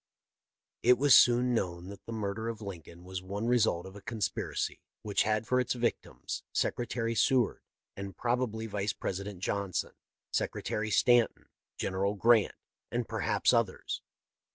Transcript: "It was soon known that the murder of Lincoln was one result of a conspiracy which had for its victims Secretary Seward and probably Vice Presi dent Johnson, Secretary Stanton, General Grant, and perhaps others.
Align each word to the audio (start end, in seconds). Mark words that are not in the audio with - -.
"It 0.81 0.97
was 0.97 1.15
soon 1.15 1.53
known 1.53 1.89
that 1.89 2.07
the 2.07 2.11
murder 2.11 2.49
of 2.49 2.59
Lincoln 2.59 3.03
was 3.03 3.21
one 3.21 3.45
result 3.45 3.85
of 3.85 3.95
a 3.95 4.01
conspiracy 4.01 4.81
which 5.03 5.21
had 5.21 5.45
for 5.45 5.59
its 5.59 5.73
victims 5.75 6.41
Secretary 6.51 7.13
Seward 7.13 7.61
and 7.95 8.17
probably 8.17 8.65
Vice 8.65 8.93
Presi 8.93 9.25
dent 9.25 9.41
Johnson, 9.41 9.93
Secretary 10.33 10.89
Stanton, 10.89 11.49
General 11.77 12.15
Grant, 12.15 12.55
and 12.89 13.07
perhaps 13.07 13.53
others. 13.53 14.01